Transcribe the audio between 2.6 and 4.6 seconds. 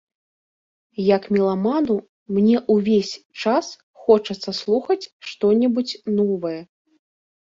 ўвесь час хочацца